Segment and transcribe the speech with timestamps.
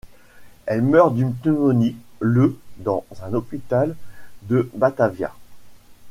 [0.65, 3.95] Elle meurt d'une pneumonie le dans un hôpital
[4.49, 5.31] de Batavia.